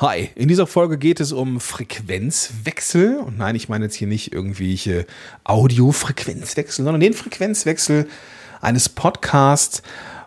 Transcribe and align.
Hi, 0.00 0.30
in 0.34 0.48
dieser 0.48 0.66
Folge 0.66 0.96
geht 0.96 1.20
es 1.20 1.30
um 1.30 1.60
Frequenzwechsel. 1.60 3.18
Und 3.18 3.36
nein, 3.36 3.54
ich 3.54 3.68
meine 3.68 3.84
jetzt 3.84 3.96
hier 3.96 4.08
nicht 4.08 4.32
irgendwelche 4.32 5.04
Audiofrequenzwechsel, 5.44 6.86
sondern 6.86 7.02
den 7.02 7.12
Frequenzwechsel 7.12 8.08
eines 8.62 8.88
Podcasts, 8.88 9.82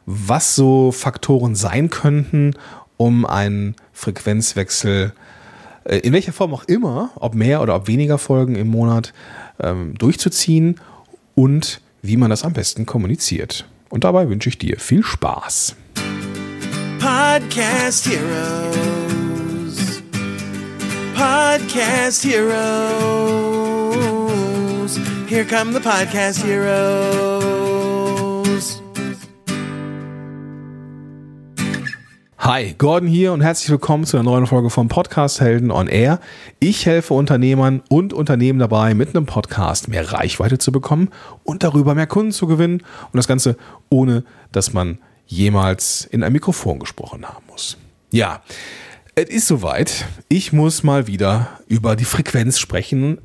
was 0.06 0.54
so 0.54 0.92
Faktoren 0.92 1.56
sein 1.56 1.90
könnten, 1.90 2.54
um 2.98 3.26
einen 3.26 3.76
Frequenzwechsel 3.94 5.12
äh, 5.86 5.98
in 5.98 6.14
welcher 6.14 6.34
Form 6.34 6.54
auch 6.54 6.66
immer, 6.66 7.10
ob 7.16 7.34
mehr 7.34 7.60
oder 7.60 7.76
ob 7.76 7.88
weniger 7.88 8.20
Folgen 8.20 8.54
im 8.54 8.68
Monat 8.68 9.12
ähm, 9.60 9.98
durchzuziehen 9.98 10.80
und 11.34 11.82
wie 12.04 12.18
man 12.18 12.30
das 12.30 12.44
am 12.44 12.54
besten 12.54 12.86
kommuniziert. 12.86 13.66
Und 13.90 14.04
dabei 14.04 14.30
wünsche 14.30 14.50
ich 14.50 14.60
dir 14.60 14.80
viel 14.80 15.02
Spaß. 15.02 15.76
Podcast 17.00 18.08
Heroes. 18.08 18.93
Podcast 21.24 22.26
Heroes. 22.26 22.60
Here 25.30 25.46
come 25.46 25.72
the 25.72 25.80
Podcast 25.80 26.44
Heroes. 26.44 27.64
Hi, 32.40 32.76
Gordon 32.78 33.08
hier 33.08 33.32
und 33.32 33.40
herzlich 33.40 33.70
willkommen 33.70 34.04
zu 34.04 34.18
einer 34.18 34.26
neuen 34.26 34.48
Folge 34.48 34.70
vom 34.70 34.90
Podcast 34.90 35.40
Helden 35.40 35.72
on 35.72 35.88
Air. 35.88 36.20
Ich 36.60 36.86
helfe 36.86 37.14
Unternehmern 37.14 37.82
und 37.88 38.12
Unternehmen 38.12 38.60
dabei, 38.60 38.94
mit 38.94 39.16
einem 39.16 39.26
Podcast 39.26 39.88
mehr 39.88 40.12
Reichweite 40.12 40.58
zu 40.58 40.74
bekommen 40.74 41.08
und 41.46 41.64
darüber 41.64 41.96
mehr 41.96 42.08
Kunden 42.08 42.34
zu 42.34 42.48
gewinnen. 42.48 42.84
Und 43.14 43.16
das 43.16 43.30
Ganze 43.30 43.56
ohne, 43.90 44.26
dass 44.52 44.74
man 44.74 44.98
jemals 45.26 46.04
in 46.04 46.22
ein 46.22 46.34
Mikrofon 46.34 46.80
gesprochen 46.80 47.26
haben 47.26 47.46
muss. 47.48 47.78
Ja, 48.12 48.42
es 49.16 49.30
ist 49.30 49.48
soweit. 49.48 50.06
Ich 50.28 50.54
muss 50.54 50.84
mal 50.84 51.06
wieder 51.08 51.60
über 51.68 51.96
die 51.96 52.06
Frequenz 52.06 52.58
sprechen. 52.58 53.20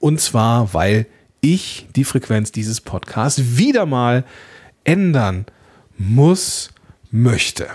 Und 0.00 0.20
zwar, 0.20 0.74
weil 0.74 1.06
ich 1.40 1.86
die 1.94 2.04
Frequenz 2.04 2.50
dieses 2.50 2.80
Podcasts 2.80 3.56
wieder 3.56 3.86
mal 3.86 4.24
ändern 4.82 5.46
muss, 5.96 6.70
möchte. 7.10 7.68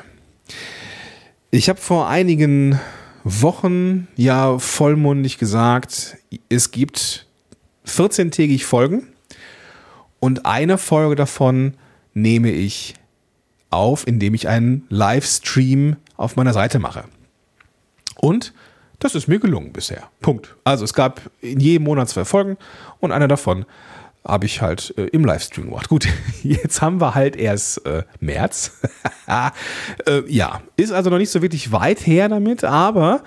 Ich 1.50 1.69
habe 1.69 1.80
vor 1.80 2.09
einigen 2.09 2.80
Wochen 3.23 4.08
ja 4.16 4.59
vollmundig 4.59 5.38
gesagt, 5.38 6.17
es 6.50 6.72
gibt 6.72 7.25
14-tägig 7.88 8.66
Folgen 8.66 9.08
und 10.19 10.45
eine 10.45 10.78
Folge 10.78 11.16
davon 11.16 11.75
nehme 12.13 12.52
ich 12.52 12.95
auf, 13.69 14.06
indem 14.06 14.33
ich 14.33 14.47
einen 14.47 14.85
Livestream 14.89 15.95
auf 16.17 16.35
meiner 16.35 16.53
Seite 16.53 16.80
mache. 16.80 17.06
Und 18.20 18.53
das 19.00 19.16
ist 19.16 19.28
mir 19.28 19.39
gelungen 19.39 19.72
bisher. 19.72 20.09
Punkt. 20.20 20.56
Also 20.64 20.84
es 20.84 20.94
gab 20.94 21.22
in 21.42 21.59
jedem 21.59 21.86
Monat 21.86 22.09
zwei 22.09 22.25
Folgen 22.25 22.58
und 23.00 23.12
einer 23.12 23.28
davon 23.28 23.66
habe 24.25 24.45
ich 24.45 24.62
halt 24.62 24.94
äh, 24.98 25.06
im 25.08 25.23
Livestream 25.23 25.67
gemacht. 25.67 25.88
Gut, 25.88 26.08
jetzt 26.44 26.81
haben 26.81 27.00
wir 27.00 27.16
halt 27.16 27.36
erst 27.36 27.86
äh, 27.86 28.03
März. 28.20 28.73
äh, 29.28 30.23
ja, 30.28 30.62
ist 30.75 30.92
also 30.92 31.09
noch 31.09 31.17
nicht 31.17 31.31
so 31.31 31.42
wirklich 31.42 31.72
weit 31.72 32.06
her 32.06 32.28
damit, 32.28 32.64
aber 32.64 33.23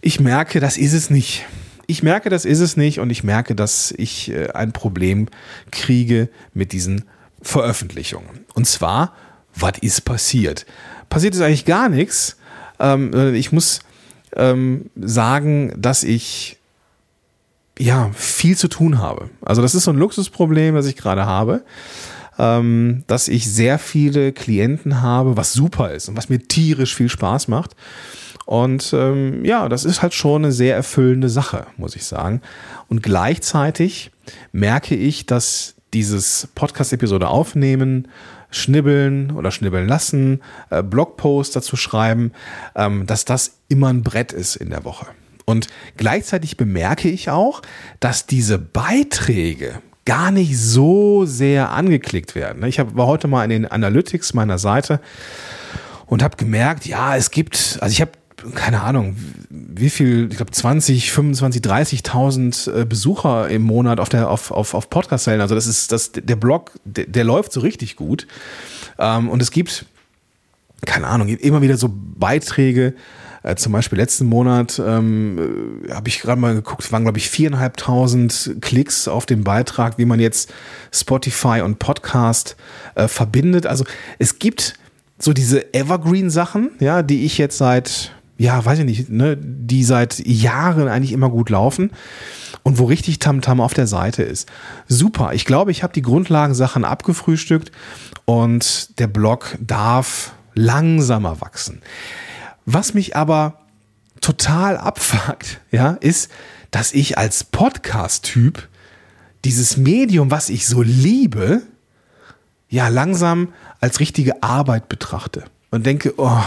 ich 0.00 0.20
merke, 0.20 0.60
das 0.60 0.76
ist 0.76 0.92
es 0.92 1.10
nicht. 1.10 1.44
Ich 1.86 2.02
merke, 2.02 2.30
das 2.30 2.44
ist 2.44 2.60
es 2.60 2.76
nicht 2.76 3.00
und 3.00 3.10
ich 3.10 3.24
merke, 3.24 3.54
dass 3.54 3.92
ich 3.96 4.30
äh, 4.30 4.50
ein 4.52 4.72
Problem 4.72 5.26
kriege 5.72 6.28
mit 6.54 6.72
diesen 6.72 7.04
Veröffentlichungen. 7.42 8.46
Und 8.54 8.66
zwar, 8.66 9.12
was 9.54 9.78
ist 9.80 10.02
passiert? 10.02 10.64
Passiert 11.10 11.34
ist 11.34 11.40
eigentlich 11.40 11.64
gar 11.66 11.88
nichts. 11.88 12.38
Ähm, 12.78 13.34
ich 13.34 13.52
muss 13.52 13.80
ähm, 14.36 14.90
sagen, 14.96 15.72
dass 15.76 16.02
ich 16.02 16.58
ja 17.78 18.10
viel 18.14 18.56
zu 18.56 18.68
tun 18.68 18.98
habe. 18.98 19.30
Also 19.42 19.62
das 19.62 19.74
ist 19.74 19.84
so 19.84 19.90
ein 19.90 19.98
Luxusproblem, 19.98 20.74
das 20.74 20.86
ich 20.86 20.96
gerade 20.96 21.26
habe, 21.26 21.64
ähm, 22.38 23.04
dass 23.06 23.28
ich 23.28 23.50
sehr 23.50 23.78
viele 23.78 24.32
Klienten 24.32 25.02
habe, 25.02 25.36
was 25.36 25.52
super 25.52 25.92
ist 25.92 26.08
und 26.08 26.16
was 26.16 26.28
mir 26.28 26.38
tierisch 26.38 26.94
viel 26.94 27.08
Spaß 27.08 27.48
macht. 27.48 27.74
Und 28.46 28.92
ähm, 28.92 29.44
ja, 29.44 29.68
das 29.68 29.84
ist 29.84 30.02
halt 30.02 30.14
schon 30.14 30.44
eine 30.44 30.52
sehr 30.52 30.76
erfüllende 30.76 31.28
Sache, 31.28 31.66
muss 31.76 31.96
ich 31.96 32.04
sagen. 32.04 32.42
Und 32.88 33.02
gleichzeitig 33.02 34.10
merke 34.52 34.94
ich, 34.94 35.26
dass 35.26 35.74
dieses 35.94 36.48
Podcast-Episode 36.54 37.28
aufnehmen, 37.28 38.08
schnibbeln 38.50 39.32
oder 39.32 39.50
schnibbeln 39.50 39.88
lassen, 39.88 40.42
äh, 40.70 40.82
Blogpost 40.82 41.56
dazu 41.56 41.76
schreiben, 41.76 42.32
ähm, 42.76 43.06
dass 43.06 43.24
das 43.24 43.58
immer 43.74 43.88
ein 43.88 44.04
Brett 44.04 44.32
ist 44.32 44.54
in 44.54 44.70
der 44.70 44.84
Woche. 44.84 45.06
Und 45.44 45.66
gleichzeitig 45.96 46.56
bemerke 46.56 47.08
ich 47.08 47.28
auch, 47.28 47.60
dass 47.98 48.26
diese 48.26 48.56
Beiträge 48.56 49.74
gar 50.04 50.30
nicht 50.30 50.56
so 50.58 51.24
sehr 51.26 51.72
angeklickt 51.72 52.36
werden. 52.36 52.64
Ich 52.64 52.78
war 52.78 53.06
heute 53.06 53.26
mal 53.26 53.42
in 53.42 53.50
den 53.50 53.66
Analytics 53.66 54.32
meiner 54.32 54.58
Seite 54.58 55.00
und 56.06 56.22
habe 56.22 56.36
gemerkt, 56.36 56.86
ja, 56.86 57.16
es 57.16 57.32
gibt, 57.32 57.78
also 57.80 57.92
ich 57.92 58.00
habe 58.00 58.12
keine 58.54 58.82
Ahnung, 58.82 59.16
wie 59.48 59.90
viel, 59.90 60.28
ich 60.30 60.36
glaube 60.36 60.52
20, 60.52 61.10
25, 61.10 61.62
30.000 61.62 62.84
Besucher 62.84 63.48
im 63.48 63.62
Monat 63.62 63.98
auf 63.98 64.08
der 64.08 64.30
auf 64.30 64.50
auf, 64.50 64.74
auf 64.74 64.88
Podcast-Wellen. 64.88 65.40
Also 65.40 65.54
das 65.54 65.66
ist 65.66 65.90
das 65.90 66.12
der 66.12 66.36
Blog, 66.36 66.72
der, 66.84 67.06
der 67.06 67.24
läuft 67.24 67.52
so 67.52 67.60
richtig 67.60 67.96
gut. 67.96 68.26
Ähm, 68.98 69.30
und 69.30 69.42
es 69.42 69.50
gibt 69.50 69.86
keine 70.84 71.06
Ahnung, 71.06 71.28
immer 71.28 71.62
wieder 71.62 71.76
so 71.76 71.90
Beiträge. 71.92 72.94
Äh, 73.44 73.56
zum 73.56 73.72
Beispiel 73.72 73.98
letzten 73.98 74.26
Monat 74.26 74.82
ähm, 74.84 75.84
äh, 75.86 75.92
habe 75.92 76.08
ich 76.08 76.20
gerade 76.20 76.40
mal 76.40 76.54
geguckt, 76.54 76.90
waren 76.90 77.02
glaube 77.02 77.18
ich 77.18 77.28
viereinhalbtausend 77.28 78.56
Klicks 78.60 79.06
auf 79.06 79.26
den 79.26 79.44
Beitrag, 79.44 79.98
wie 79.98 80.06
man 80.06 80.18
jetzt 80.18 80.52
Spotify 80.90 81.60
und 81.62 81.78
Podcast 81.78 82.56
äh, 82.94 83.06
verbindet. 83.06 83.66
Also 83.66 83.84
es 84.18 84.38
gibt 84.38 84.74
so 85.18 85.32
diese 85.32 85.74
Evergreen-Sachen, 85.74 86.70
ja, 86.80 87.02
die 87.02 87.24
ich 87.24 87.38
jetzt 87.38 87.58
seit 87.58 88.12
ja, 88.36 88.64
weiß 88.64 88.80
ich 88.80 88.84
nicht, 88.84 89.10
ne, 89.10 89.36
die 89.36 89.84
seit 89.84 90.26
Jahren 90.26 90.88
eigentlich 90.88 91.12
immer 91.12 91.30
gut 91.30 91.50
laufen 91.50 91.92
und 92.64 92.78
wo 92.78 92.84
richtig 92.84 93.20
Tamtam 93.20 93.58
-Tam 93.58 93.62
auf 93.62 93.74
der 93.74 93.86
Seite 93.86 94.24
ist. 94.24 94.50
Super. 94.88 95.34
Ich 95.34 95.44
glaube, 95.44 95.70
ich 95.70 95.84
habe 95.84 95.92
die 95.92 96.02
Grundlagensachen 96.02 96.84
abgefrühstückt 96.84 97.70
und 98.24 98.98
der 98.98 99.06
Blog 99.06 99.56
darf 99.60 100.32
langsamer 100.54 101.40
wachsen. 101.40 101.80
Was 102.66 102.94
mich 102.94 103.16
aber 103.16 103.60
total 104.20 104.76
abfuckt, 104.76 105.60
ja, 105.70 105.92
ist, 105.92 106.30
dass 106.70 106.92
ich 106.92 107.18
als 107.18 107.44
Podcast-Typ 107.44 108.68
dieses 109.44 109.76
Medium, 109.76 110.30
was 110.30 110.48
ich 110.48 110.66
so 110.66 110.82
liebe, 110.82 111.62
ja, 112.68 112.88
langsam 112.88 113.52
als 113.80 114.00
richtige 114.00 114.42
Arbeit 114.42 114.88
betrachte 114.88 115.44
und 115.70 115.84
denke, 115.84 116.14
oh, 116.16 116.42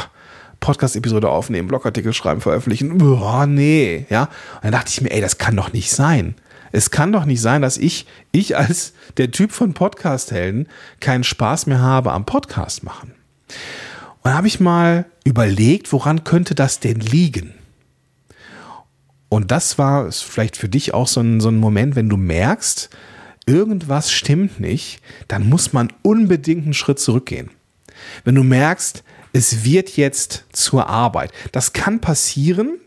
Podcast-Episode 0.60 1.30
aufnehmen, 1.30 1.68
Blogartikel 1.68 2.14
schreiben, 2.14 2.42
veröffentlichen. 2.42 2.98
Boah, 2.98 3.46
nee, 3.46 4.08
ja. 4.10 4.24
Und 4.24 4.64
dann 4.64 4.72
dachte 4.72 4.90
ich 4.90 5.02
mir, 5.02 5.12
ey, 5.12 5.22
das 5.22 5.38
kann 5.38 5.56
doch 5.56 5.72
nicht 5.72 5.92
sein. 5.92 6.36
Es 6.72 6.92
kann 6.92 7.12
doch 7.12 7.26
nicht 7.26 7.42
sein, 7.42 7.62
dass 7.62 7.78
ich, 7.78 8.08
ich 8.32 8.58
als 8.58 8.94
der 9.18 9.32
Typ 9.32 9.52
von 9.52 9.74
Podcast-Helden 9.74 10.68
keinen 11.00 11.24
Spaß 11.24 11.68
mehr 11.68 11.80
habe 11.80 12.12
am 12.12 12.26
Podcast 12.26 12.84
machen. 12.84 13.14
Und 14.28 14.34
habe 14.34 14.48
ich 14.48 14.60
mal 14.60 15.06
überlegt, 15.24 15.94
woran 15.94 16.26
könnte 16.26 16.54
das 16.54 16.82
denn 16.82 17.00
liegen? 17.00 17.54
Und 19.30 19.52
das 19.52 19.78
war 19.78 20.12
vielleicht 20.12 20.58
für 20.58 20.68
dich 20.68 20.94
auch 20.94 21.08
so 21.08 21.22
ein, 21.22 21.40
so 21.40 21.48
ein 21.48 21.56
Moment, 21.56 21.96
wenn 21.96 22.10
du 22.10 22.18
merkst, 22.18 22.90
irgendwas 23.46 24.12
stimmt 24.12 24.60
nicht, 24.60 25.00
dann 25.30 25.48
muss 25.48 25.72
man 25.72 25.94
unbedingt 26.02 26.66
einen 26.66 26.74
Schritt 26.74 27.00
zurückgehen. 27.00 27.52
Wenn 28.26 28.36
du 28.36 28.44
merkst, 28.44 29.02
es 29.32 29.64
wird 29.64 29.96
jetzt 29.96 30.44
zur 30.52 30.90
Arbeit. 30.90 31.32
Das 31.54 31.72
kann 31.72 32.02
passieren, 32.02 32.80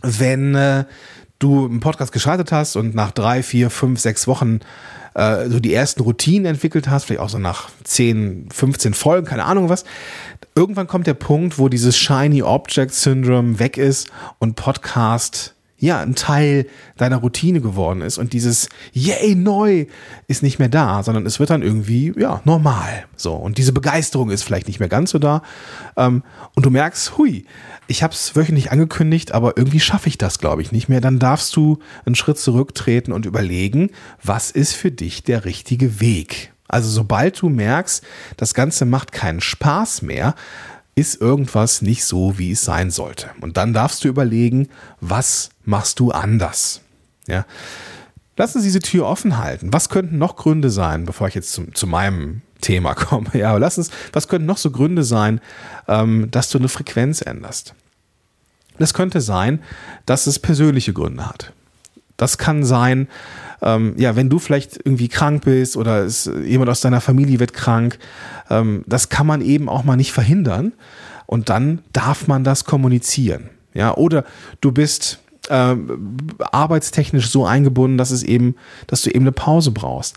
wenn 0.00 0.54
äh, 0.54 0.84
du 1.42 1.66
einen 1.66 1.80
Podcast 1.80 2.12
geschaltet 2.12 2.52
hast 2.52 2.76
und 2.76 2.94
nach 2.94 3.10
drei, 3.10 3.42
vier, 3.42 3.70
fünf, 3.70 4.00
sechs 4.00 4.26
Wochen 4.26 4.60
äh, 5.14 5.48
so 5.48 5.60
die 5.60 5.74
ersten 5.74 6.02
Routinen 6.02 6.46
entwickelt 6.46 6.88
hast, 6.88 7.04
vielleicht 7.04 7.20
auch 7.20 7.28
so 7.28 7.38
nach 7.38 7.70
10, 7.84 8.48
15 8.52 8.94
Folgen, 8.94 9.26
keine 9.26 9.44
Ahnung 9.44 9.68
was. 9.68 9.84
Irgendwann 10.54 10.86
kommt 10.86 11.06
der 11.06 11.14
Punkt, 11.14 11.58
wo 11.58 11.68
dieses 11.68 11.96
Shiny 11.96 12.42
Object 12.42 12.94
Syndrome 12.94 13.58
weg 13.58 13.76
ist 13.76 14.10
und 14.38 14.56
Podcast 14.56 15.54
ja, 15.82 16.00
ein 16.00 16.14
Teil 16.14 16.66
deiner 16.96 17.16
Routine 17.16 17.60
geworden 17.60 18.02
ist 18.02 18.16
und 18.16 18.32
dieses 18.32 18.68
Yay, 18.92 19.34
neu 19.34 19.86
ist 20.28 20.44
nicht 20.44 20.60
mehr 20.60 20.68
da, 20.68 21.02
sondern 21.02 21.26
es 21.26 21.40
wird 21.40 21.50
dann 21.50 21.60
irgendwie, 21.60 22.14
ja, 22.16 22.40
normal. 22.44 23.04
So. 23.16 23.34
Und 23.34 23.58
diese 23.58 23.72
Begeisterung 23.72 24.30
ist 24.30 24.44
vielleicht 24.44 24.68
nicht 24.68 24.78
mehr 24.78 24.88
ganz 24.88 25.10
so 25.10 25.18
da. 25.18 25.42
Ähm, 25.96 26.22
und 26.54 26.64
du 26.64 26.70
merkst, 26.70 27.18
hui, 27.18 27.46
ich 27.88 28.04
habe 28.04 28.14
es 28.14 28.36
wöchentlich 28.36 28.70
angekündigt, 28.70 29.32
aber 29.32 29.56
irgendwie 29.56 29.80
schaffe 29.80 30.08
ich 30.08 30.18
das, 30.18 30.38
glaube 30.38 30.62
ich, 30.62 30.70
nicht 30.70 30.88
mehr. 30.88 31.00
Dann 31.00 31.18
darfst 31.18 31.56
du 31.56 31.80
einen 32.06 32.14
Schritt 32.14 32.38
zurücktreten 32.38 33.10
und 33.10 33.26
überlegen, 33.26 33.90
was 34.22 34.52
ist 34.52 34.74
für 34.74 34.92
dich 34.92 35.24
der 35.24 35.44
richtige 35.44 36.00
Weg. 36.00 36.52
Also 36.68 36.88
sobald 36.88 37.42
du 37.42 37.48
merkst, 37.48 38.04
das 38.36 38.54
Ganze 38.54 38.86
macht 38.86 39.10
keinen 39.10 39.40
Spaß 39.40 40.02
mehr, 40.02 40.36
ist 40.94 41.20
irgendwas 41.20 41.82
nicht 41.82 42.04
so, 42.04 42.38
wie 42.38 42.52
es 42.52 42.64
sein 42.64 42.90
sollte. 42.90 43.30
Und 43.40 43.56
dann 43.56 43.72
darfst 43.72 44.04
du 44.04 44.08
überlegen, 44.08 44.68
was 45.00 45.50
machst 45.64 46.00
du 46.00 46.10
anders? 46.10 46.82
Ja. 47.26 47.46
Lassen 48.36 48.60
Sie 48.60 48.68
diese 48.68 48.80
Tür 48.80 49.06
offen 49.06 49.38
halten. 49.38 49.72
Was 49.72 49.88
könnten 49.88 50.18
noch 50.18 50.36
Gründe 50.36 50.70
sein, 50.70 51.04
bevor 51.04 51.28
ich 51.28 51.34
jetzt 51.34 51.52
zu, 51.52 51.66
zu 51.72 51.86
meinem 51.86 52.42
Thema 52.60 52.94
komme? 52.94 53.28
Ja, 53.34 53.50
aber 53.50 53.60
lass 53.60 53.78
uns, 53.78 53.90
was 54.12 54.28
könnten 54.28 54.46
noch 54.46 54.58
so 54.58 54.70
Gründe 54.70 55.04
sein, 55.04 55.40
ähm, 55.88 56.30
dass 56.30 56.50
du 56.50 56.58
eine 56.58 56.68
Frequenz 56.68 57.22
änderst? 57.22 57.74
Das 58.78 58.94
könnte 58.94 59.20
sein, 59.20 59.62
dass 60.06 60.26
es 60.26 60.38
persönliche 60.38 60.92
Gründe 60.92 61.28
hat. 61.28 61.52
Das 62.22 62.38
kann 62.38 62.62
sein, 62.62 63.08
ähm, 63.62 63.94
ja, 63.96 64.14
wenn 64.14 64.30
du 64.30 64.38
vielleicht 64.38 64.76
irgendwie 64.76 65.08
krank 65.08 65.44
bist 65.44 65.76
oder 65.76 66.04
es, 66.04 66.30
jemand 66.44 66.70
aus 66.70 66.80
deiner 66.80 67.00
Familie 67.00 67.40
wird 67.40 67.52
krank, 67.52 67.98
ähm, 68.48 68.84
das 68.86 69.08
kann 69.08 69.26
man 69.26 69.40
eben 69.40 69.68
auch 69.68 69.82
mal 69.82 69.96
nicht 69.96 70.12
verhindern. 70.12 70.72
Und 71.26 71.48
dann 71.48 71.80
darf 71.92 72.28
man 72.28 72.44
das 72.44 72.64
kommunizieren. 72.64 73.50
Ja, 73.74 73.96
oder 73.96 74.24
du 74.60 74.70
bist 74.70 75.18
äh, 75.48 75.74
arbeitstechnisch 76.38 77.28
so 77.28 77.44
eingebunden, 77.44 77.98
dass 77.98 78.12
es 78.12 78.22
eben, 78.22 78.54
dass 78.86 79.02
du 79.02 79.10
eben 79.10 79.24
eine 79.24 79.32
Pause 79.32 79.72
brauchst. 79.72 80.16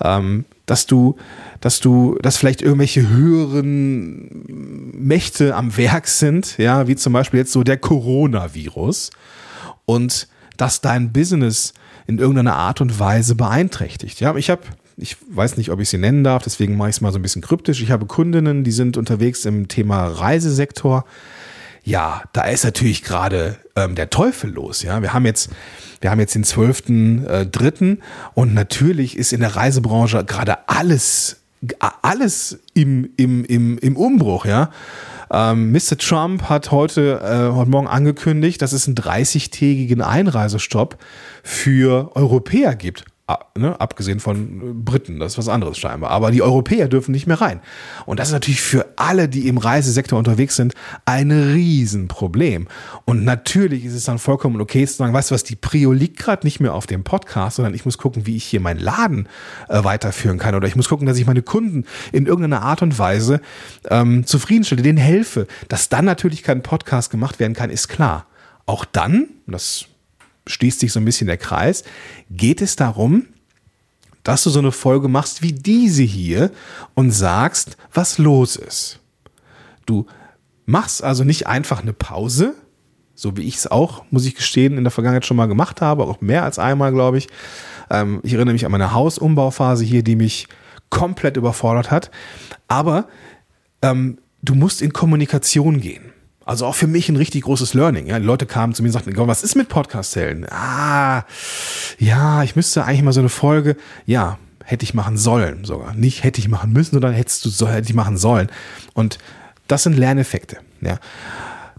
Ähm, 0.00 0.46
dass 0.64 0.86
du, 0.86 1.16
dass 1.60 1.80
du, 1.80 2.16
dass 2.22 2.38
vielleicht 2.38 2.62
irgendwelche 2.62 3.10
höheren 3.10 4.94
Mächte 4.94 5.54
am 5.54 5.76
Werk 5.76 6.08
sind, 6.08 6.56
ja, 6.56 6.88
wie 6.88 6.96
zum 6.96 7.12
Beispiel 7.12 7.40
jetzt 7.40 7.52
so 7.52 7.62
der 7.62 7.76
Coronavirus 7.76 9.10
und 9.84 10.28
dass 10.56 10.80
dein 10.80 11.12
Business 11.12 11.74
in 12.06 12.18
irgendeiner 12.18 12.56
Art 12.56 12.80
und 12.80 12.98
Weise 12.98 13.34
beeinträchtigt. 13.34 14.20
Ja, 14.20 14.34
ich 14.36 14.50
habe 14.50 14.62
ich 14.98 15.16
weiß 15.30 15.56
nicht, 15.56 15.70
ob 15.70 15.80
ich 15.80 15.88
sie 15.88 15.98
nennen 15.98 16.22
darf, 16.22 16.42
deswegen 16.42 16.76
mache 16.76 16.90
ich 16.90 16.96
es 16.96 17.00
mal 17.00 17.12
so 17.12 17.18
ein 17.18 17.22
bisschen 17.22 17.40
kryptisch. 17.40 17.82
Ich 17.82 17.90
habe 17.90 18.04
Kundinnen, 18.04 18.62
die 18.62 18.70
sind 18.70 18.96
unterwegs 18.98 19.46
im 19.46 19.66
Thema 19.66 20.06
Reisesektor 20.06 21.06
ja, 21.84 22.22
da 22.32 22.42
ist 22.42 22.64
natürlich 22.64 23.02
gerade 23.02 23.56
ähm, 23.74 23.94
der 23.94 24.10
Teufel 24.10 24.50
los. 24.50 24.82
Ja, 24.82 25.02
wir 25.02 25.12
haben 25.12 25.26
jetzt, 25.26 25.50
wir 26.00 26.10
haben 26.10 26.20
jetzt 26.20 26.34
den 26.34 26.44
12.3. 26.44 27.92
Äh, 27.92 27.96
und 28.34 28.54
natürlich 28.54 29.16
ist 29.16 29.32
in 29.32 29.40
der 29.40 29.56
Reisebranche 29.56 30.24
gerade 30.24 30.68
alles, 30.68 31.38
alles 32.02 32.60
im, 32.74 33.10
im, 33.16 33.44
im, 33.44 33.78
im 33.78 33.96
Umbruch. 33.96 34.46
Ja, 34.46 34.70
ähm, 35.32 35.72
Mr. 35.72 35.96
Trump 35.98 36.48
hat 36.48 36.70
heute, 36.70 37.20
äh, 37.22 37.54
heute 37.54 37.70
Morgen 37.70 37.88
angekündigt, 37.88 38.60
dass 38.62 38.72
es 38.72 38.86
einen 38.86 38.96
30-tägigen 38.96 40.02
Einreisestopp 40.02 40.98
für 41.42 42.14
Europäer 42.14 42.76
gibt 42.76 43.04
ne, 43.56 43.80
abgesehen 43.80 44.20
von 44.20 44.84
Briten, 44.84 45.18
das 45.18 45.32
ist 45.32 45.38
was 45.38 45.48
anderes 45.48 45.78
scheinbar. 45.78 46.10
Aber 46.10 46.30
die 46.30 46.42
Europäer 46.42 46.88
dürfen 46.88 47.12
nicht 47.12 47.26
mehr 47.26 47.40
rein. 47.40 47.60
Und 48.06 48.18
das 48.18 48.28
ist 48.28 48.32
natürlich 48.32 48.60
für 48.60 48.94
alle, 48.96 49.28
die 49.28 49.48
im 49.48 49.58
Reisesektor 49.58 50.18
unterwegs 50.18 50.56
sind, 50.56 50.74
ein 51.04 51.30
Riesenproblem. 51.30 52.68
Und 53.04 53.24
natürlich 53.24 53.84
ist 53.84 53.94
es 53.94 54.04
dann 54.04 54.18
vollkommen 54.18 54.60
okay 54.60 54.86
zu 54.86 54.94
sagen, 54.94 55.12
weißt 55.12 55.30
du 55.30 55.34
was, 55.34 55.44
die 55.44 55.56
Prio 55.56 55.92
liegt 55.92 56.18
gerade 56.18 56.46
nicht 56.46 56.60
mehr 56.60 56.74
auf 56.74 56.86
dem 56.86 57.04
Podcast, 57.04 57.56
sondern 57.56 57.74
ich 57.74 57.84
muss 57.84 57.98
gucken, 57.98 58.26
wie 58.26 58.36
ich 58.36 58.44
hier 58.44 58.60
meinen 58.60 58.80
Laden 58.80 59.28
äh, 59.68 59.84
weiterführen 59.84 60.38
kann. 60.38 60.54
Oder 60.54 60.68
ich 60.68 60.76
muss 60.76 60.88
gucken, 60.88 61.06
dass 61.06 61.18
ich 61.18 61.26
meine 61.26 61.42
Kunden 61.42 61.84
in 62.12 62.26
irgendeiner 62.26 62.62
Art 62.62 62.82
und 62.82 62.98
Weise 62.98 63.40
ähm, 63.90 64.26
zufriedenstelle, 64.26 64.82
denen 64.82 64.98
helfe. 64.98 65.46
Dass 65.68 65.88
dann 65.88 66.04
natürlich 66.04 66.42
kein 66.42 66.62
Podcast 66.62 67.10
gemacht 67.10 67.40
werden 67.40 67.54
kann, 67.54 67.70
ist 67.70 67.88
klar. 67.88 68.26
Auch 68.66 68.84
dann, 68.84 69.28
das 69.46 69.86
schließt 70.46 70.80
sich 70.80 70.92
so 70.92 71.00
ein 71.00 71.04
bisschen 71.04 71.26
der 71.26 71.36
Kreis, 71.36 71.84
geht 72.30 72.62
es 72.62 72.76
darum, 72.76 73.26
dass 74.22 74.44
du 74.44 74.50
so 74.50 74.58
eine 74.58 74.72
Folge 74.72 75.08
machst 75.08 75.42
wie 75.42 75.52
diese 75.52 76.02
hier 76.02 76.50
und 76.94 77.10
sagst, 77.10 77.76
was 77.92 78.18
los 78.18 78.56
ist. 78.56 79.00
Du 79.86 80.06
machst 80.64 81.02
also 81.02 81.24
nicht 81.24 81.46
einfach 81.46 81.82
eine 81.82 81.92
Pause, 81.92 82.54
so 83.14 83.36
wie 83.36 83.42
ich 83.42 83.56
es 83.56 83.70
auch, 83.70 84.04
muss 84.10 84.24
ich 84.24 84.34
gestehen, 84.34 84.78
in 84.78 84.84
der 84.84 84.90
Vergangenheit 84.90 85.26
schon 85.26 85.36
mal 85.36 85.46
gemacht 85.46 85.80
habe, 85.80 86.04
auch 86.04 86.20
mehr 86.20 86.44
als 86.44 86.58
einmal, 86.58 86.92
glaube 86.92 87.18
ich. 87.18 87.28
Ähm, 87.90 88.20
ich 88.22 88.34
erinnere 88.34 88.52
mich 88.52 88.64
an 88.64 88.72
meine 88.72 88.92
Hausumbauphase 88.92 89.84
hier, 89.84 90.02
die 90.02 90.16
mich 90.16 90.48
komplett 90.90 91.36
überfordert 91.36 91.90
hat. 91.90 92.10
Aber 92.68 93.08
ähm, 93.82 94.18
du 94.42 94.54
musst 94.54 94.82
in 94.82 94.92
Kommunikation 94.92 95.80
gehen. 95.80 96.11
Also 96.44 96.66
auch 96.66 96.74
für 96.74 96.86
mich 96.86 97.08
ein 97.08 97.16
richtig 97.16 97.42
großes 97.42 97.74
Learning. 97.74 98.06
Ja, 98.06 98.18
die 98.18 98.24
Leute 98.24 98.46
kamen 98.46 98.74
zu 98.74 98.82
mir 98.82 98.88
und 98.88 98.92
sagten, 98.92 99.16
was 99.16 99.42
ist 99.42 99.54
mit 99.54 99.68
Podcast-Helden? 99.68 100.46
Ah, 100.50 101.24
ja, 101.98 102.42
ich 102.42 102.56
müsste 102.56 102.84
eigentlich 102.84 103.02
mal 103.02 103.12
so 103.12 103.20
eine 103.20 103.28
Folge, 103.28 103.76
ja, 104.06 104.38
hätte 104.64 104.84
ich 104.84 104.94
machen 104.94 105.16
sollen 105.16 105.64
sogar. 105.64 105.94
Nicht 105.94 106.24
hätte 106.24 106.40
ich 106.40 106.48
machen 106.48 106.72
müssen, 106.72 106.92
sondern 106.92 107.12
hättest 107.12 107.44
du 107.44 107.48
so, 107.48 107.68
hätte 107.68 107.88
ich 107.88 107.94
machen 107.94 108.16
sollen. 108.16 108.50
Und 108.94 109.18
das 109.68 109.84
sind 109.84 109.96
Lerneffekte. 109.96 110.58
Ja. 110.80 110.98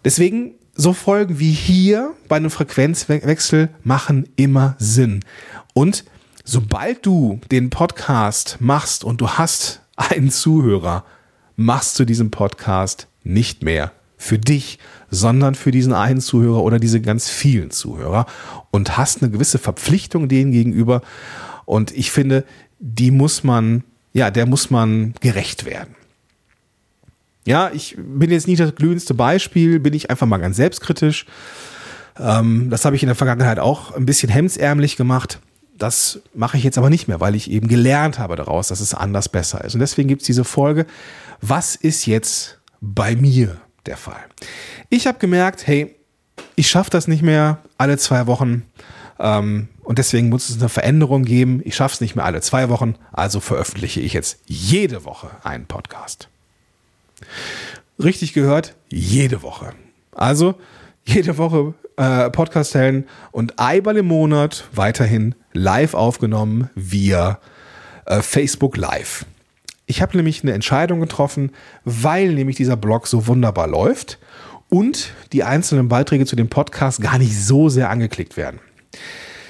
Deswegen, 0.05 0.53
so 0.75 0.93
Folgen 0.93 1.39
wie 1.39 1.51
hier 1.51 2.13
bei 2.27 2.37
einem 2.37 2.49
Frequenzwechsel 2.49 3.69
machen 3.83 4.27
immer 4.35 4.75
Sinn. 4.79 5.23
Und 5.73 6.03
sobald 6.43 7.05
du 7.05 7.39
den 7.51 7.69
Podcast 7.69 8.57
machst 8.59 9.03
und 9.03 9.21
du 9.21 9.29
hast 9.29 9.81
einen 9.95 10.31
Zuhörer, 10.31 11.05
machst 11.55 11.99
du 11.99 12.05
diesen 12.05 12.31
Podcast 12.31 13.07
nicht 13.23 13.63
mehr 13.63 13.91
für 14.23 14.39
dich, 14.39 14.79
sondern 15.11 15.53
für 15.53 15.71
diesen 15.71 15.93
einen 15.93 16.21
Zuhörer 16.21 16.63
oder 16.63 16.79
diese 16.79 17.01
ganz 17.01 17.29
vielen 17.29 17.71
Zuhörer 17.71 18.25
und 18.71 18.97
hast 18.97 19.21
eine 19.21 19.29
gewisse 19.29 19.57
Verpflichtung 19.59 20.29
denen 20.29 20.51
gegenüber. 20.51 21.01
Und 21.65 21.91
ich 21.91 22.09
finde, 22.09 22.45
die 22.79 23.11
muss 23.11 23.43
man, 23.43 23.83
ja, 24.13 24.31
der 24.31 24.45
muss 24.45 24.69
man 24.69 25.13
gerecht 25.19 25.65
werden. 25.65 25.95
Ja, 27.45 27.69
ich 27.73 27.97
bin 27.97 28.31
jetzt 28.31 28.47
nicht 28.47 28.61
das 28.61 28.75
glühendste 28.75 29.13
Beispiel, 29.13 29.81
bin 29.81 29.93
ich 29.93 30.09
einfach 30.09 30.25
mal 30.25 30.37
ganz 30.37 30.55
selbstkritisch. 30.55 31.25
Ähm, 32.17 32.69
das 32.69 32.85
habe 32.85 32.95
ich 32.95 33.03
in 33.03 33.07
der 33.07 33.15
Vergangenheit 33.15 33.59
auch 33.59 33.91
ein 33.91 34.05
bisschen 34.05 34.29
hemdsärmlich 34.29 34.95
gemacht. 34.95 35.39
Das 35.77 36.21
mache 36.33 36.57
ich 36.57 36.63
jetzt 36.63 36.77
aber 36.77 36.89
nicht 36.89 37.09
mehr, 37.09 37.19
weil 37.19 37.35
ich 37.35 37.51
eben 37.51 37.67
gelernt 37.67 38.19
habe 38.19 38.37
daraus, 38.37 38.69
dass 38.69 38.79
es 38.79 38.93
anders 38.93 39.27
besser 39.27 39.65
ist. 39.65 39.73
Und 39.73 39.81
deswegen 39.81 40.07
gibt 40.07 40.21
es 40.21 40.27
diese 40.27 40.45
Folge. 40.45 40.85
Was 41.41 41.75
ist 41.75 42.05
jetzt 42.05 42.59
bei 42.79 43.17
mir? 43.17 43.57
Der 43.85 43.97
Fall. 43.97 44.23
Ich 44.89 45.07
habe 45.07 45.19
gemerkt, 45.19 45.67
hey, 45.67 45.95
ich 46.55 46.67
schaffe 46.67 46.89
das 46.89 47.07
nicht 47.07 47.21
mehr 47.21 47.59
alle 47.77 47.97
zwei 47.97 48.27
Wochen 48.27 48.63
ähm, 49.19 49.69
und 49.83 49.99
deswegen 49.99 50.29
muss 50.29 50.49
es 50.49 50.59
eine 50.59 50.69
Veränderung 50.69 51.23
geben. 51.23 51.61
Ich 51.63 51.75
schaffe 51.75 51.95
es 51.95 52.01
nicht 52.01 52.15
mehr 52.15 52.25
alle 52.25 52.41
zwei 52.41 52.69
Wochen, 52.69 52.95
also 53.11 53.39
veröffentliche 53.39 54.01
ich 54.01 54.13
jetzt 54.13 54.39
jede 54.45 55.05
Woche 55.05 55.29
einen 55.43 55.65
Podcast. 55.65 56.29
Richtig 58.01 58.33
gehört, 58.33 58.75
jede 58.89 59.41
Woche. 59.41 59.73
Also 60.11 60.55
jede 61.05 61.37
Woche 61.37 61.73
äh, 61.97 62.29
Podcast 62.29 62.75
hellen 62.75 63.07
und 63.31 63.59
einmal 63.59 63.97
im 63.97 64.07
Monat 64.07 64.65
weiterhin 64.73 65.35
live 65.53 65.93
aufgenommen 65.93 66.69
via 66.75 67.39
äh, 68.05 68.21
Facebook 68.21 68.77
Live. 68.77 69.25
Ich 69.93 70.01
habe 70.01 70.17
nämlich 70.17 70.41
eine 70.41 70.53
Entscheidung 70.53 71.01
getroffen, 71.01 71.51
weil 71.85 72.33
nämlich 72.33 72.55
dieser 72.55 72.75
Blog 72.75 73.05
so 73.05 73.27
wunderbar 73.27 73.67
läuft 73.67 74.17
und 74.67 75.13
die 75.33 75.43
einzelnen 75.43 75.87
Beiträge 75.87 76.25
zu 76.25 76.35
dem 76.35 76.49
Podcast 76.49 76.99
gar 76.99 77.19
nicht 77.19 77.39
so 77.39 77.69
sehr 77.69 77.91
angeklickt 77.91 78.35
werden. 78.35 78.59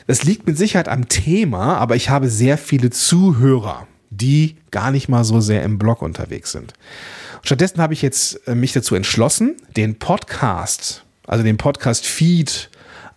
Das 0.06 0.24
liegt 0.24 0.46
mit 0.46 0.58
Sicherheit 0.58 0.90
am 0.90 1.08
Thema, 1.08 1.78
aber 1.78 1.96
ich 1.96 2.10
habe 2.10 2.28
sehr 2.28 2.58
viele 2.58 2.90
Zuhörer, 2.90 3.88
die 4.10 4.58
gar 4.70 4.92
nicht 4.92 5.08
mal 5.08 5.24
so 5.24 5.40
sehr 5.40 5.64
im 5.64 5.78
Blog 5.78 6.02
unterwegs 6.02 6.52
sind. 6.52 6.74
Stattdessen 7.42 7.82
habe 7.82 7.94
ich 7.94 8.02
jetzt 8.02 8.46
äh, 8.46 8.54
mich 8.54 8.74
dazu 8.74 8.96
entschlossen, 8.96 9.56
den 9.78 9.98
Podcast, 9.98 11.06
also 11.26 11.46
den 11.46 11.56
Podcast-Feed 11.56 12.70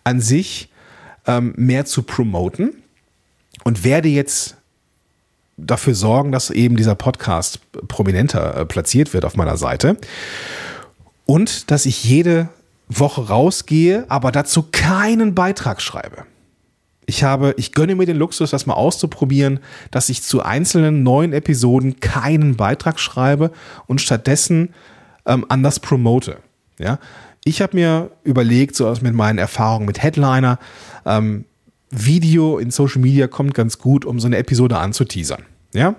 an 0.05 0.21
sich 0.21 0.71
ähm, 1.25 1.53
mehr 1.57 1.83
zu 1.83 2.03
promoten 2.03 2.83
und 3.65 3.83
werde 3.83 4.07
jetzt 4.07 4.56
dafür 5.57 5.95
sorgen, 5.95 6.31
dass 6.31 6.49
eben 6.49 6.77
dieser 6.77 6.95
Podcast 6.95 7.59
prominenter 7.87 8.55
äh, 8.55 8.65
platziert 8.65 9.13
wird 9.13 9.25
auf 9.25 9.35
meiner 9.35 9.57
Seite. 9.57 9.97
Und 11.25 11.71
dass 11.71 11.85
ich 11.85 12.03
jede 12.03 12.49
Woche 12.87 13.27
rausgehe, 13.27 14.05
aber 14.07 14.31
dazu 14.31 14.63
keinen 14.71 15.35
Beitrag 15.35 15.81
schreibe. 15.81 16.25
Ich 17.05 17.23
habe, 17.23 17.53
ich 17.57 17.71
gönne 17.71 17.95
mir 17.95 18.05
den 18.05 18.17
Luxus, 18.17 18.51
das 18.51 18.65
mal 18.65 18.73
auszuprobieren, 18.73 19.59
dass 19.91 20.09
ich 20.09 20.23
zu 20.23 20.43
einzelnen 20.43 21.03
neuen 21.03 21.33
Episoden 21.33 21.99
keinen 21.99 22.55
Beitrag 22.55 22.99
schreibe 22.99 23.51
und 23.87 24.01
stattdessen 24.01 24.73
ähm, 25.25 25.45
anders 25.49 25.79
promote. 25.79 26.37
Ja, 26.79 26.99
ich 27.43 27.61
habe 27.61 27.77
mir 27.77 28.11
überlegt, 28.23 28.75
so 28.75 28.87
aus 28.87 29.01
mit 29.01 29.13
meinen 29.13 29.39
Erfahrungen 29.39 29.85
mit 29.85 30.03
Headliner, 30.03 30.59
ähm, 31.05 31.45
Video 31.89 32.57
in 32.57 32.71
Social 32.71 33.01
Media 33.01 33.27
kommt 33.27 33.53
ganz 33.53 33.77
gut, 33.77 34.05
um 34.05 34.19
so 34.19 34.27
eine 34.27 34.37
Episode 34.37 34.77
anzuteasern. 34.77 35.43
Ja? 35.73 35.95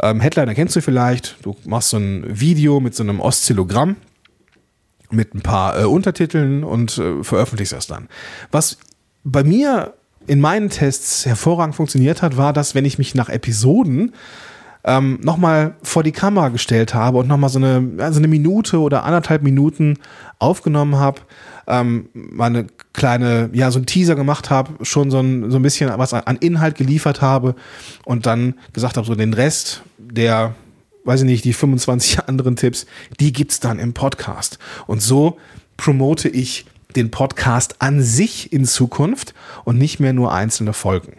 Ähm, 0.00 0.20
Headliner 0.20 0.54
kennst 0.54 0.76
du 0.76 0.80
vielleicht. 0.80 1.36
Du 1.42 1.56
machst 1.64 1.90
so 1.90 1.96
ein 1.96 2.24
Video 2.28 2.80
mit 2.80 2.94
so 2.94 3.02
einem 3.02 3.20
Oszillogramm 3.20 3.96
mit 5.10 5.34
ein 5.34 5.40
paar 5.40 5.80
äh, 5.80 5.84
Untertiteln 5.84 6.64
und 6.64 6.98
äh, 6.98 7.24
veröffentlichst 7.24 7.72
das 7.72 7.86
dann. 7.86 8.08
Was 8.50 8.78
bei 9.24 9.42
mir 9.42 9.94
in 10.26 10.40
meinen 10.40 10.68
Tests 10.68 11.24
hervorragend 11.24 11.74
funktioniert 11.74 12.22
hat, 12.22 12.36
war, 12.36 12.52
dass 12.52 12.74
wenn 12.74 12.84
ich 12.84 12.98
mich 12.98 13.14
nach 13.14 13.28
Episoden 13.28 14.12
ähm, 14.88 15.18
nochmal 15.22 15.74
vor 15.82 16.02
die 16.02 16.12
Kamera 16.12 16.48
gestellt 16.48 16.94
habe 16.94 17.18
und 17.18 17.28
nochmal 17.28 17.50
so 17.50 17.58
eine, 17.58 18.02
also 18.02 18.18
eine 18.18 18.26
Minute 18.26 18.80
oder 18.80 19.04
anderthalb 19.04 19.42
Minuten 19.42 19.98
aufgenommen 20.38 20.96
habe, 20.96 21.20
ähm, 21.66 22.08
mal 22.14 22.46
eine 22.46 22.68
kleine, 22.94 23.50
ja, 23.52 23.70
so 23.70 23.78
ein 23.78 23.84
Teaser 23.84 24.14
gemacht 24.14 24.48
habe, 24.48 24.82
schon 24.86 25.10
so 25.10 25.20
ein, 25.20 25.50
so 25.50 25.58
ein 25.58 25.62
bisschen 25.62 25.90
was 25.98 26.14
an 26.14 26.36
Inhalt 26.36 26.76
geliefert 26.76 27.20
habe 27.20 27.54
und 28.06 28.24
dann 28.24 28.54
gesagt 28.72 28.96
habe, 28.96 29.06
so 29.06 29.14
den 29.14 29.34
Rest 29.34 29.82
der, 29.98 30.54
weiß 31.04 31.20
ich 31.20 31.26
nicht, 31.26 31.44
die 31.44 31.52
25 31.52 32.20
anderen 32.26 32.56
Tipps, 32.56 32.86
die 33.20 33.32
gibt's 33.32 33.60
dann 33.60 33.78
im 33.78 33.92
Podcast. 33.92 34.58
Und 34.86 35.02
so 35.02 35.36
promote 35.76 36.30
ich 36.30 36.64
den 36.96 37.10
Podcast 37.10 37.82
an 37.82 38.02
sich 38.02 38.54
in 38.54 38.64
Zukunft 38.64 39.34
und 39.64 39.76
nicht 39.76 40.00
mehr 40.00 40.14
nur 40.14 40.32
einzelne 40.32 40.72
Folgen. 40.72 41.18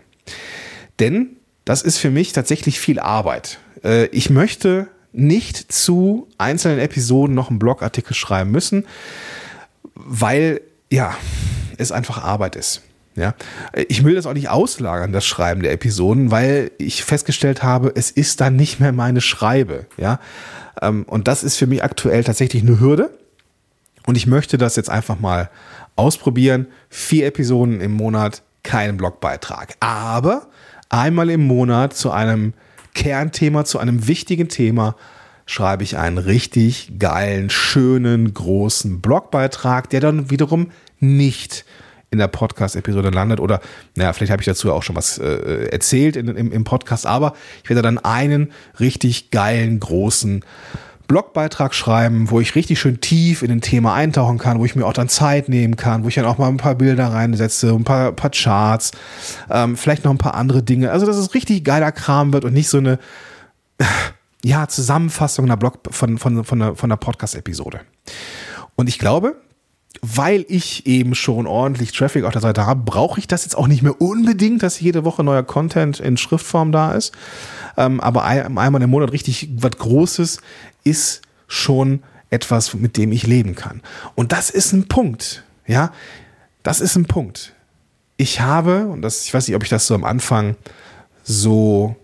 Denn 0.99 1.35
das 1.69 1.83
ist 1.83 1.99
für 1.99 2.09
mich 2.09 2.33
tatsächlich 2.33 2.79
viel 2.79 2.99
Arbeit. 2.99 3.59
Äh, 3.83 4.07
ich 4.07 4.31
möchte 4.31 4.87
nicht 5.11 5.71
zu 5.71 6.27
einzelnen 6.39 6.79
Episoden 6.79 7.35
noch 7.35 7.51
einen 7.51 7.59
Blogartikel 7.59 8.15
schreiben 8.15 8.49
müssen, 8.49 8.87
weil 9.93 10.61
ja, 10.89 11.15
es 11.77 11.91
einfach 11.91 12.23
Arbeit 12.23 12.55
ist. 12.55 12.81
Ja, 13.15 13.35
ich 13.87 14.03
will 14.03 14.15
das 14.15 14.25
auch 14.25 14.33
nicht 14.33 14.49
auslagern, 14.49 15.13
das 15.13 15.27
Schreiben 15.27 15.61
der 15.61 15.71
Episoden, 15.71 16.31
weil 16.31 16.71
ich 16.79 17.03
festgestellt 17.03 17.61
habe, 17.61 17.91
es 17.93 18.09
ist 18.09 18.41
dann 18.41 18.55
nicht 18.55 18.79
mehr 18.79 18.91
meine 18.91 19.21
Schreibe. 19.21 19.85
Ja, 19.95 20.19
ähm, 20.81 21.03
und 21.03 21.27
das 21.27 21.43
ist 21.43 21.57
für 21.57 21.67
mich 21.67 21.83
aktuell 21.83 22.23
tatsächlich 22.23 22.63
eine 22.63 22.79
Hürde. 22.79 23.11
Und 24.07 24.15
ich 24.15 24.25
möchte 24.25 24.57
das 24.57 24.75
jetzt 24.75 24.89
einfach 24.89 25.19
mal 25.19 25.51
ausprobieren. 25.95 26.65
Vier 26.89 27.27
Episoden 27.27 27.79
im 27.79 27.91
Monat, 27.91 28.41
kein 28.63 28.97
Blogbeitrag. 28.97 29.75
Aber 29.79 30.47
einmal 30.89 31.29
im 31.29 31.45
Monat 31.45 31.95
zu 31.95 32.11
einem 32.11 32.53
Kernthema, 32.93 33.65
zu 33.65 33.79
einem 33.79 34.07
wichtigen 34.07 34.49
Thema 34.49 34.95
schreibe 35.45 35.83
ich 35.83 35.97
einen 35.97 36.19
richtig 36.19 36.99
geilen, 36.99 37.49
schönen, 37.49 38.33
großen 38.33 39.01
Blogbeitrag, 39.01 39.89
der 39.89 39.99
dann 39.99 40.29
wiederum 40.29 40.71
nicht 40.99 41.65
in 42.11 42.19
der 42.19 42.27
Podcast-Episode 42.27 43.09
landet 43.09 43.39
oder, 43.39 43.61
naja, 43.95 44.13
vielleicht 44.13 44.31
habe 44.31 44.41
ich 44.41 44.47
dazu 44.47 44.71
auch 44.73 44.83
schon 44.83 44.95
was 44.95 45.17
äh, 45.17 45.69
erzählt 45.71 46.15
in, 46.15 46.27
im, 46.27 46.51
im 46.51 46.63
Podcast, 46.63 47.05
aber 47.05 47.33
ich 47.63 47.69
werde 47.69 47.81
dann 47.81 47.99
einen 47.99 48.51
richtig 48.79 49.31
geilen, 49.31 49.79
großen 49.79 50.43
Blogbeitrag 51.09 51.73
schreiben, 51.73 52.29
wo 52.29 52.39
ich 52.39 52.55
richtig 52.55 52.79
schön 52.79 53.01
tief 53.01 53.41
in 53.41 53.51
ein 53.51 53.61
Thema 53.61 53.95
eintauchen 53.95 54.37
kann, 54.37 54.59
wo 54.59 54.65
ich 54.65 54.75
mir 54.75 54.85
auch 54.85 54.93
dann 54.93 55.09
Zeit 55.09 55.49
nehmen 55.49 55.75
kann, 55.75 56.03
wo 56.03 56.07
ich 56.07 56.15
dann 56.15 56.25
auch 56.25 56.37
mal 56.37 56.47
ein 56.47 56.57
paar 56.57 56.75
Bilder 56.75 57.07
reinsetze, 57.07 57.73
ein 57.73 57.83
paar, 57.83 58.11
paar 58.11 58.29
Charts, 58.29 58.91
ähm, 59.49 59.75
vielleicht 59.75 60.05
noch 60.05 60.11
ein 60.11 60.19
paar 60.19 60.35
andere 60.35 60.61
Dinge. 60.61 60.91
Also, 60.91 61.07
dass 61.07 61.17
es 61.17 61.33
richtig 61.33 61.65
geiler 61.65 61.91
Kram 61.91 62.31
wird 62.31 62.45
und 62.45 62.53
nicht 62.53 62.69
so 62.69 62.77
eine 62.77 62.99
ja, 64.45 64.67
Zusammenfassung 64.67 65.45
einer 65.45 65.57
Blog 65.57 65.79
von, 65.89 66.19
von, 66.19 66.45
von 66.45 66.75
von 66.75 66.91
einer 66.91 66.97
Podcast-Episode. 66.97 67.81
Und 68.75 68.87
ich 68.87 68.99
glaube, 68.99 69.35
weil 70.01 70.45
ich 70.47 70.85
eben 70.85 71.15
schon 71.15 71.47
ordentlich 71.47 71.91
Traffic 71.91 72.23
auf 72.23 72.31
der 72.31 72.41
Seite 72.41 72.65
habe, 72.65 72.81
brauche 72.83 73.19
ich 73.19 73.27
das 73.27 73.43
jetzt 73.43 73.55
auch 73.55 73.67
nicht 73.67 73.81
mehr 73.81 73.99
unbedingt, 74.01 74.63
dass 74.63 74.79
jede 74.79 75.03
Woche 75.03 75.23
neuer 75.23 75.43
Content 75.43 75.99
in 75.99 76.17
Schriftform 76.17 76.71
da 76.71 76.93
ist. 76.93 77.13
Ähm, 77.77 77.99
aber 77.99 78.23
einmal 78.23 78.81
im 78.81 78.89
Monat 78.89 79.11
richtig 79.11 79.49
was 79.55 79.71
Großes 79.71 80.41
ist 80.83 81.21
schon 81.47 82.03
etwas, 82.29 82.73
mit 82.73 82.97
dem 82.97 83.11
ich 83.11 83.25
leben 83.27 83.55
kann. 83.55 83.81
Und 84.15 84.31
das 84.31 84.49
ist 84.49 84.71
ein 84.73 84.87
Punkt. 84.87 85.43
Ja, 85.67 85.91
das 86.63 86.81
ist 86.81 86.95
ein 86.95 87.05
Punkt. 87.05 87.53
Ich 88.17 88.41
habe, 88.41 88.87
und 88.87 89.01
das, 89.01 89.25
ich 89.25 89.33
weiß 89.33 89.47
nicht, 89.47 89.55
ob 89.55 89.63
ich 89.63 89.69
das 89.69 89.87
so 89.87 89.95
am 89.95 90.03
Anfang 90.03 90.55
so 91.23 91.95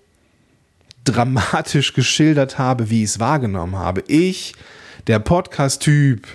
dramatisch 1.03 1.93
geschildert 1.93 2.57
habe, 2.57 2.89
wie 2.89 3.03
ich 3.03 3.11
es 3.11 3.19
wahrgenommen 3.19 3.75
habe. 3.75 4.03
Ich, 4.07 4.55
der 5.07 5.19
Podcast-Typ, 5.19 6.27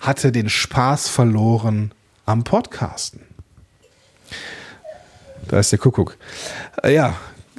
hatte 0.00 0.32
den 0.32 0.48
Spaß 0.48 1.08
verloren 1.08 1.92
am 2.24 2.44
Podcasten. 2.44 3.20
Da 5.48 5.58
ist 5.58 5.72
der 5.72 5.78
Kuckuck. 5.78 6.16
Äh, 6.82 6.94
ja, 6.94 7.14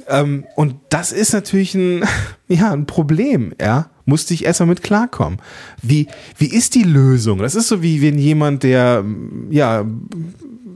ähm, 0.08 0.44
und 0.56 0.76
das 0.88 1.12
ist 1.12 1.32
natürlich 1.32 1.74
ein, 1.74 2.04
ja, 2.48 2.72
ein 2.72 2.86
Problem, 2.86 3.54
ja. 3.60 3.90
Musste 4.04 4.32
ich 4.32 4.46
erstmal 4.46 4.68
mit 4.68 4.82
klarkommen. 4.82 5.38
Wie, 5.82 6.08
wie 6.38 6.46
ist 6.46 6.74
die 6.74 6.82
Lösung? 6.82 7.40
Das 7.40 7.54
ist 7.54 7.68
so 7.68 7.82
wie 7.82 8.00
wenn 8.00 8.18
jemand, 8.18 8.62
der, 8.62 9.04
ja, 9.50 9.84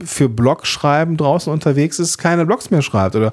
für 0.04 0.28
Blogschreiben 0.28 1.16
draußen 1.16 1.50
unterwegs 1.50 1.99
ist, 1.99 2.19
keine 2.19 2.45
Blogs 2.45 2.71
mehr 2.71 2.83
schreibt 2.83 3.16
oder 3.16 3.33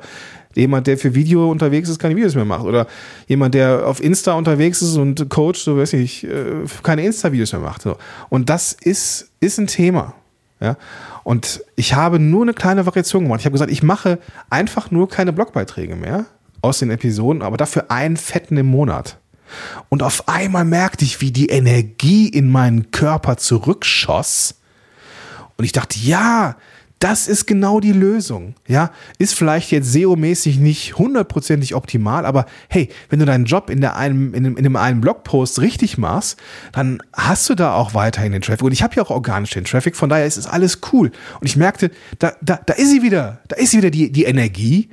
jemand, 0.55 0.87
der 0.87 0.97
für 0.97 1.15
Video 1.15 1.49
unterwegs 1.49 1.89
ist, 1.89 1.99
keine 1.99 2.15
Videos 2.15 2.35
mehr 2.35 2.45
macht. 2.45 2.65
Oder 2.65 2.87
jemand, 3.27 3.53
der 3.53 3.85
auf 3.87 4.01
Insta 4.01 4.33
unterwegs 4.33 4.81
ist 4.81 4.97
und 4.97 5.29
Coach, 5.29 5.59
so 5.59 5.77
weiß 5.77 5.93
ich, 5.93 6.25
äh, 6.25 6.65
keine 6.83 7.05
Insta-Videos 7.05 7.53
mehr 7.53 7.61
macht. 7.61 7.87
Und 8.29 8.49
das 8.49 8.73
ist, 8.73 9.31
ist 9.39 9.57
ein 9.59 9.67
Thema. 9.67 10.13
Ja. 10.59 10.77
Und 11.23 11.63
ich 11.75 11.93
habe 11.93 12.19
nur 12.19 12.41
eine 12.41 12.53
kleine 12.53 12.85
Variation 12.85 13.23
gemacht. 13.23 13.39
Ich 13.39 13.45
habe 13.45 13.53
gesagt, 13.53 13.71
ich 13.71 13.83
mache 13.83 14.19
einfach 14.49 14.91
nur 14.91 15.07
keine 15.07 15.31
Blogbeiträge 15.31 15.95
mehr 15.95 16.25
aus 16.61 16.79
den 16.79 16.91
Episoden, 16.91 17.41
aber 17.41 17.57
dafür 17.57 17.89
einen 17.89 18.17
fetten 18.17 18.57
im 18.57 18.65
Monat. 18.65 19.17
Und 19.87 20.03
auf 20.03 20.27
einmal 20.27 20.65
merkte 20.65 21.05
ich, 21.05 21.21
wie 21.21 21.31
die 21.31 21.47
Energie 21.47 22.27
in 22.27 22.51
meinen 22.51 22.91
Körper 22.91 23.37
zurückschoss. 23.37 24.55
Und 25.57 25.65
ich 25.65 25.71
dachte, 25.71 25.97
ja, 25.99 26.55
das 26.99 27.29
ist 27.29 27.45
genau 27.45 27.79
die 27.79 27.93
Lösung. 27.93 28.55
Ja, 28.67 28.91
ist 29.17 29.33
vielleicht 29.33 29.71
jetzt 29.71 29.93
SEO-mäßig 29.93 30.59
nicht 30.59 30.97
hundertprozentig 30.97 31.73
optimal, 31.73 32.25
aber 32.25 32.45
hey, 32.67 32.89
wenn 33.09 33.19
du 33.19 33.25
deinen 33.25 33.45
Job 33.45 33.69
in, 33.69 33.79
der 33.79 33.95
einem, 33.95 34.33
in, 34.33 34.43
dem, 34.43 34.57
in 34.57 34.63
dem 34.63 34.75
einen 34.75 34.99
Blogpost 34.99 35.59
richtig 35.59 35.97
machst, 35.97 36.37
dann 36.73 37.01
hast 37.13 37.49
du 37.49 37.55
da 37.55 37.73
auch 37.73 37.93
weiterhin 37.93 38.33
den 38.33 38.41
Traffic. 38.41 38.63
Und 38.63 38.73
ich 38.73 38.83
habe 38.83 38.95
ja 38.95 39.03
auch 39.03 39.11
organisch 39.11 39.51
den 39.51 39.63
Traffic, 39.63 39.95
von 39.95 40.09
daher 40.09 40.25
ist 40.25 40.37
es 40.37 40.45
alles 40.45 40.81
cool. 40.91 41.11
Und 41.39 41.47
ich 41.47 41.55
merkte, 41.55 41.89
da, 42.19 42.33
da, 42.41 42.59
da 42.65 42.73
ist 42.73 42.89
sie 42.89 43.01
wieder, 43.01 43.39
da 43.47 43.55
ist 43.55 43.71
sie 43.71 43.77
wieder 43.77 43.91
die, 43.91 44.11
die 44.11 44.25
Energie. 44.25 44.89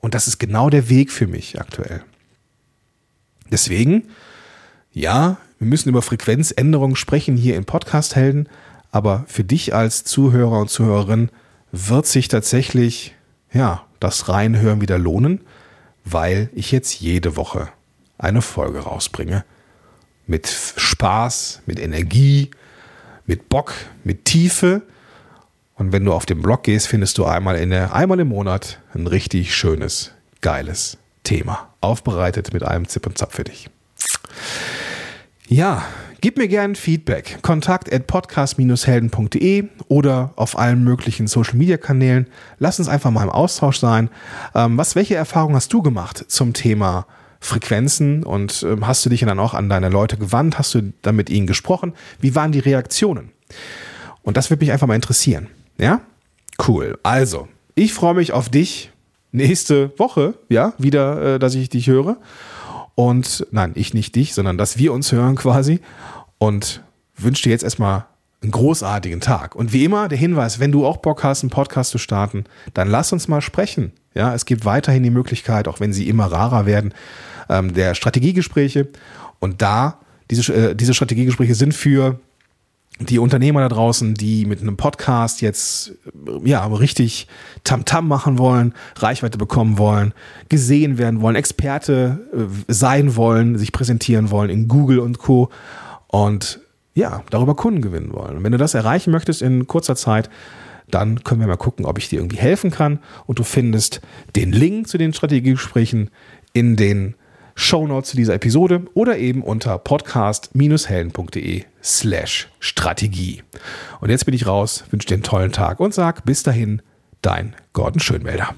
Und 0.00 0.14
das 0.14 0.28
ist 0.28 0.38
genau 0.38 0.70
der 0.70 0.88
Weg 0.88 1.10
für 1.10 1.26
mich 1.26 1.60
aktuell. 1.60 2.02
Deswegen, 3.50 4.04
ja, 4.92 5.36
wir 5.58 5.66
müssen 5.66 5.90
über 5.90 6.00
Frequenzänderungen 6.00 6.96
sprechen 6.96 7.36
hier 7.36 7.56
in 7.56 7.64
Podcast-Helden, 7.64 8.48
aber 8.96 9.26
für 9.28 9.44
dich 9.44 9.74
als 9.74 10.04
Zuhörer 10.04 10.58
und 10.58 10.70
Zuhörerin 10.70 11.28
wird 11.70 12.06
sich 12.06 12.28
tatsächlich, 12.28 13.14
ja, 13.52 13.84
das 14.00 14.30
Reinhören 14.30 14.80
wieder 14.80 14.96
lohnen, 14.96 15.42
weil 16.06 16.48
ich 16.54 16.72
jetzt 16.72 16.98
jede 16.98 17.36
Woche 17.36 17.68
eine 18.16 18.40
Folge 18.40 18.78
rausbringe. 18.78 19.44
Mit 20.26 20.48
Spaß, 20.48 21.60
mit 21.66 21.78
Energie, 21.78 22.50
mit 23.26 23.50
Bock, 23.50 23.74
mit 24.02 24.24
Tiefe. 24.24 24.80
Und 25.74 25.92
wenn 25.92 26.06
du 26.06 26.14
auf 26.14 26.24
den 26.24 26.40
Blog 26.40 26.62
gehst, 26.62 26.88
findest 26.88 27.18
du 27.18 27.26
einmal, 27.26 27.56
in 27.56 27.68
der, 27.68 27.94
einmal 27.94 28.18
im 28.18 28.28
Monat 28.28 28.80
ein 28.94 29.06
richtig 29.06 29.54
schönes, 29.54 30.12
geiles 30.40 30.96
Thema. 31.22 31.68
Aufbereitet 31.82 32.54
mit 32.54 32.62
einem 32.62 32.88
Zip 32.88 33.06
und 33.06 33.18
Zap 33.18 33.34
für 33.34 33.44
dich. 33.44 33.68
Ja, 35.48 35.84
Gib 36.26 36.38
mir 36.38 36.48
gerne 36.48 36.74
Feedback. 36.74 37.38
Kontakt 37.42 37.92
at 37.92 38.08
podcast-helden.de 38.08 39.68
oder 39.86 40.32
auf 40.34 40.58
allen 40.58 40.82
möglichen 40.82 41.28
Social 41.28 41.54
Media 41.54 41.76
Kanälen. 41.76 42.26
Lass 42.58 42.80
uns 42.80 42.88
einfach 42.88 43.12
mal 43.12 43.22
im 43.22 43.28
Austausch 43.28 43.78
sein. 43.78 44.10
Ähm, 44.52 44.76
was, 44.76 44.96
welche 44.96 45.14
Erfahrungen 45.14 45.54
hast 45.54 45.72
du 45.72 45.82
gemacht 45.82 46.24
zum 46.26 46.52
Thema 46.52 47.06
Frequenzen 47.38 48.24
und 48.24 48.64
ähm, 48.68 48.88
hast 48.88 49.06
du 49.06 49.08
dich 49.08 49.20
dann 49.20 49.38
auch 49.38 49.54
an 49.54 49.68
deine 49.68 49.88
Leute 49.88 50.16
gewandt? 50.16 50.58
Hast 50.58 50.74
du 50.74 50.92
dann 51.02 51.14
mit 51.14 51.30
ihnen 51.30 51.46
gesprochen? 51.46 51.92
Wie 52.18 52.34
waren 52.34 52.50
die 52.50 52.58
Reaktionen? 52.58 53.30
Und 54.24 54.36
das 54.36 54.50
würde 54.50 54.64
mich 54.64 54.72
einfach 54.72 54.88
mal 54.88 54.96
interessieren. 54.96 55.46
Ja? 55.78 56.00
Cool. 56.66 56.98
Also, 57.04 57.46
ich 57.76 57.94
freue 57.94 58.14
mich 58.14 58.32
auf 58.32 58.48
dich 58.48 58.90
nächste 59.30 59.96
Woche, 59.96 60.34
ja, 60.48 60.72
wieder, 60.76 61.34
äh, 61.34 61.38
dass 61.38 61.54
ich 61.54 61.68
dich 61.68 61.86
höre. 61.86 62.16
Und 62.96 63.46
nein, 63.52 63.72
ich 63.74 63.94
nicht 63.94 64.16
dich, 64.16 64.34
sondern 64.34 64.58
dass 64.58 64.78
wir 64.78 64.92
uns 64.92 65.12
hören 65.12 65.36
quasi 65.36 65.80
und 66.38 66.82
wünsche 67.16 67.44
dir 67.44 67.50
jetzt 67.50 67.62
erstmal 67.62 68.06
einen 68.42 68.50
großartigen 68.50 69.20
Tag. 69.20 69.54
Und 69.54 69.72
wie 69.72 69.84
immer 69.84 70.08
der 70.08 70.18
Hinweis, 70.18 70.58
wenn 70.60 70.72
du 70.72 70.86
auch 70.86 70.96
Bock 70.96 71.22
hast, 71.22 71.42
einen 71.42 71.50
Podcast 71.50 71.90
zu 71.90 71.98
starten, 71.98 72.44
dann 72.74 72.88
lass 72.88 73.12
uns 73.12 73.28
mal 73.28 73.42
sprechen. 73.42 73.92
Ja, 74.14 74.34
es 74.34 74.46
gibt 74.46 74.64
weiterhin 74.64 75.02
die 75.02 75.10
Möglichkeit, 75.10 75.68
auch 75.68 75.78
wenn 75.78 75.92
sie 75.92 76.08
immer 76.08 76.26
rarer 76.26 76.64
werden, 76.64 76.94
ähm, 77.50 77.74
der 77.74 77.94
Strategiegespräche. 77.94 78.88
Und 79.40 79.60
da, 79.60 80.00
diese, 80.30 80.54
äh, 80.54 80.74
diese 80.74 80.94
Strategiegespräche 80.94 81.54
sind 81.54 81.74
für 81.74 82.18
die 82.98 83.18
Unternehmer 83.18 83.60
da 83.60 83.68
draußen, 83.68 84.14
die 84.14 84.46
mit 84.46 84.60
einem 84.60 84.76
Podcast 84.76 85.42
jetzt 85.42 85.92
ja 86.44 86.64
richtig 86.66 87.26
Tamtam 87.64 88.06
-Tam 88.06 88.08
machen 88.08 88.38
wollen, 88.38 88.74
Reichweite 88.96 89.38
bekommen 89.38 89.78
wollen, 89.78 90.14
gesehen 90.48 90.96
werden 90.96 91.20
wollen, 91.20 91.36
Experte 91.36 92.26
äh, 92.32 92.72
sein 92.72 93.16
wollen, 93.16 93.58
sich 93.58 93.72
präsentieren 93.72 94.30
wollen 94.30 94.50
in 94.50 94.68
Google 94.68 95.00
und 95.00 95.18
Co 95.18 95.50
und 96.08 96.60
ja, 96.94 97.22
darüber 97.28 97.54
Kunden 97.54 97.82
gewinnen 97.82 98.12
wollen. 98.14 98.38
Und 98.38 98.44
wenn 98.44 98.52
du 98.52 98.58
das 98.58 98.72
erreichen 98.72 99.10
möchtest 99.10 99.42
in 99.42 99.66
kurzer 99.66 99.96
Zeit, 99.96 100.30
dann 100.90 101.22
können 101.24 101.40
wir 101.40 101.46
mal 101.46 101.56
gucken, 101.56 101.84
ob 101.84 101.98
ich 101.98 102.08
dir 102.08 102.20
irgendwie 102.20 102.38
helfen 102.38 102.70
kann. 102.70 103.00
Und 103.26 103.38
du 103.38 103.44
findest 103.44 104.00
den 104.34 104.52
Link 104.52 104.88
zu 104.88 104.96
den 104.96 105.12
Strategiegesprächen 105.12 106.10
in 106.54 106.76
den 106.76 107.14
Shownotes 107.56 108.10
zu 108.10 108.16
dieser 108.16 108.34
Episode 108.34 108.82
oder 108.94 109.18
eben 109.18 109.42
unter 109.42 109.78
podcast-helden.de 109.78 111.64
slash 111.82 112.48
Strategie. 112.60 113.42
Und 114.00 114.10
jetzt 114.10 114.26
bin 114.26 114.34
ich 114.34 114.46
raus, 114.46 114.84
wünsche 114.90 115.08
dir 115.08 115.14
einen 115.14 115.24
tollen 115.24 115.50
Tag 115.52 115.80
und 115.80 115.92
sag 115.94 116.24
bis 116.24 116.44
dahin, 116.44 116.82
dein 117.22 117.56
Gordon 117.72 117.98
Schönmelder. 118.00 118.54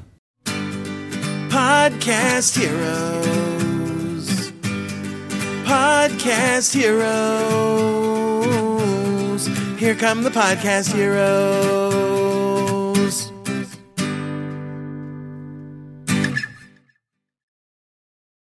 Podcast 1.49 2.59
Heroes. 2.59 4.53
Podcast 5.65 6.75
Heroes. 6.75 7.09
Here 9.79 9.95
come 9.95 10.23
the 10.25 10.31
Podcast 10.31 10.93
Heroes. 10.93 12.48